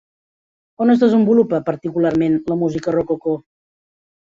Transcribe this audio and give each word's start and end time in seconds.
On 0.85 0.93
es 0.93 1.03
desenvolupa 1.03 1.59
particularment 1.69 2.41
la 2.55 2.59
música 2.65 2.97
rococó? 2.99 3.39